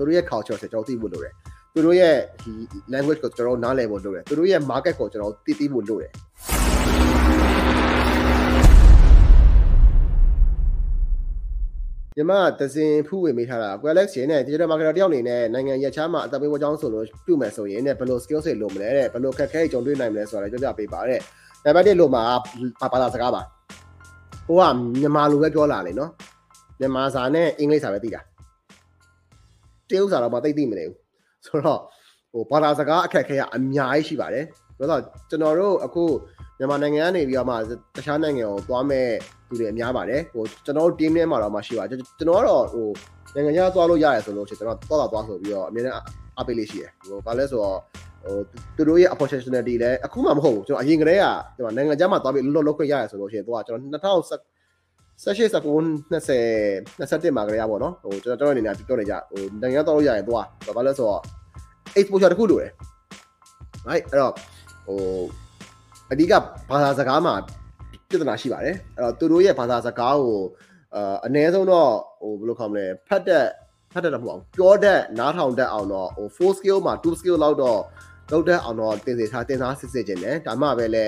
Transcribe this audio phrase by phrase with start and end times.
[0.00, 1.32] သူတို့ရဲ့ culture ဆိုကျွန်တော်သိဖို့လိုတယ်
[1.74, 2.52] သူတို့ရဲ့ဒီ
[2.92, 6.10] language ကိုကျွန်တော်နားလည်ဖို့လိုတယ်သူတို့ရဲ့ market ကိုကျွန်တော်သိသိဖို့လိုတယ်
[12.16, 21.20] ညီမတစင်ဖူးဝင်မိထားတာကွယ်လက်ရှင်နဲ့ digital marketer တယောက်အနေနဲ့နိုင်ငံရချားမှာအသက်ပေးဝကြောင်းဆိုလို့ပြုမယ်ဆိုရင်ねဘယ်လို skill set လိုမလဲတဲ့ဘယ်လိုခက်ခဲကြုံတွေ့နိုင်မလဲဆိုတာလည်းပြောပြပေးပါတဲ့
[21.64, 22.22] နံပါတ်1လို့မှာ
[22.92, 23.42] ဘာသာစကားပါ
[24.46, 24.62] ဟိုက
[25.00, 26.10] မြန်မာလိုပဲပြောလာလေနော်
[26.80, 28.20] မြန်မာစာနဲ့အင်္ဂလိပ်စာပဲသိတာ
[29.90, 30.96] တရုတ်စာတော့မသိသိမနေဘူး
[31.46, 31.80] ဆိုတော့
[32.32, 34.44] ဟိုဘာသာစကားအခက်ခဲကအများကြီးရှိပါတယ်
[34.78, 36.04] ဆိုတော့ကျွန်တော်တို့အခု
[36.58, 37.54] မြန်မာနိုင်ငံကနေပြီးတော့မှ
[37.96, 39.06] တခြားနိုင်ငံကိုသွားမဲ့
[39.48, 42.86] သူတွေအများပါတယ်ဟိုကျွန်တော်တို့ team ထဲမှာတော့မှရှိပါကျွန်တော်ကတော့ဟို
[43.34, 45.94] နိုင်ငံခြားသွားလို့ရတယ်ဆိုလို့ရှိရင်ကျွန်တော်သွားတာသွားဆိုပြီးတော့အများနဲ့
[46.38, 47.78] အပေးလေးရှိတယ်ဟိုဘာလဲဆိုတော့
[48.24, 48.36] ဟို
[48.76, 54.18] သူတို့ရဲ့ opportunity လည်းအခုမှမဟုတ်ဘူးကျွန်တော်အရင်ကတည်းကကျွန်တော်နိုင်ငံခြားမှာသွားပြီးလောလောခွင့်ရတယ်ဆိုလို့ရှိရင်တော့ကျွန်တော်
[55.24, 60.46] 2018 19 20 21မှာကလေးရပါတော့ဟိုကျွန်တော်တို့အနေနဲ့ပြောနေကြဟိုနိုင်ငံသွားလို့ရရင်သွား
[60.76, 61.20] ဘာလဲဆိုတော့
[61.98, 62.70] exposure တခုလိုတယ်
[63.88, 64.32] right အဲ့တော့
[64.86, 64.98] ဟို
[66.12, 66.32] အဓိက
[66.70, 67.34] ဘာသာစကားမှာ
[68.08, 70.40] ပြဿနာရှိပါတယ်အဲ့တော့သူတို့ရဲ့ဘာသာစကားကို
[70.94, 71.90] အာအနည်းဆုံးတော့
[72.22, 73.44] ဟိုဘယ်လိုခေါ်မလဲဖတ်တဲ့
[73.92, 77.80] ဖတ်တဲ့တော့မဟုတ်အောင်ပြောတဲ့နားထောင်တတ်အောင်တော့ဟို4 skill မှာ2 skill လောက်တော့
[78.32, 81.04] လောက်တဲ့အောင်တော့တင်စီထားတင်စားစစ်စစ်ခြင်းတယ်ဒါမှပဲလဲ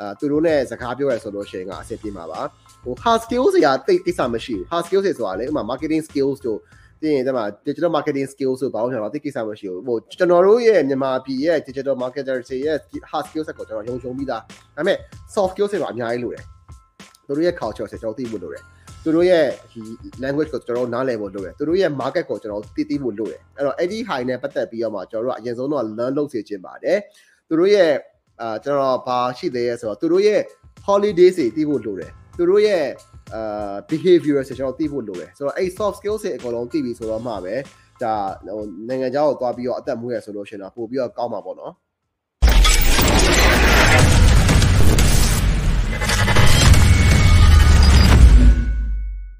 [0.00, 2.40] အာသူတို့နဲ့စကားပြောရဆိုလို့ရှိရင်ကအဆင်ပြေမှာပါ
[2.84, 6.58] ဟို hard skills တွေကတိတ်ကိစ္စမရှိဘူး hard skills တွေဆိုတာလေဥပမာ marketing skills တို့
[7.00, 12.76] ပြီးရင်ဒီမှာ digital marketing skills ဆိုဘာလို့ကျွန်တော်သိကိစ္စမရှိဘူးဟိုကျွန်တော်တို့ရဲ့မြန်မာပြည်ရဲ့ digital marketer တွေရဲ့
[13.10, 14.98] hard skills ကိုကျွန်တော်ယုံကြုံပြီးသားဒါပေမဲ့
[15.34, 16.44] soft skills တွေကအများကြီးလိုတယ်
[17.26, 18.62] သူတို့ရဲ့ culture ဆိုကျွန်တော်သိဖို့လိုတယ်
[19.02, 19.80] သူတို့ရဲ့ဒီ
[20.22, 26.98] language ကိုကျွန်တော်နားလည်ဖို့လိုတယ်သူတို့ရဲ့ market ကိုကျွန်တော်သိသိဖို့လိုတယ်အဲ့တော့အဲ့ဒီ high နဲ့ပတ်သက်ပြီးတော့မှကျွန်တော်တို့ကအရင်ဆုံးတော့ learn လုပ်စေချင်ပါတယ်
[27.48, 27.90] သူတို့ရဲ့
[28.40, 30.40] အာကျွန်တော်ဘာရှိသေးရဲဆိုတော့သူတို့ရဲ့
[30.86, 32.84] holiday တွေသိဖို့လိုတယ်သူတို့ရဲ့
[33.34, 37.54] အာ behavior ဆိုကျွန်တော်သိဖို့လိုတယ်ဆိုတော့အဲ့ soft skills တွေအကုန်လုံးသိပြီဆိုတော့မှပဲ
[38.02, 38.14] ဒါ
[38.46, 41.72] ဟိုနိုင်ငံခြားကိုသွားပြီးတော့အသက်မွေးရဆိုလို့ရှိရင်တော့ပို့ပြီးတော့ကောင်းမှာပေါ့နော်